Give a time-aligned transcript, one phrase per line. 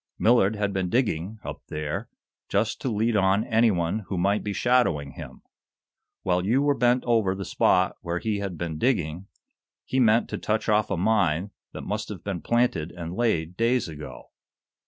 [0.17, 2.09] Millard had been digging, up there,
[2.49, 5.43] just to lead on anyone who might be shadowing him.
[6.23, 9.27] While you were bent over the spot where he had been digging,
[9.85, 13.87] he meant to touch off a mine that must have been planted and laid days
[13.87, 14.31] ago.